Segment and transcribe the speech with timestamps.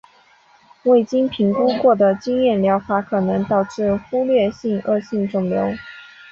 [0.81, 4.49] 未经评估过的经验疗法可能导致忽略
[4.85, 5.73] 恶性肿瘤。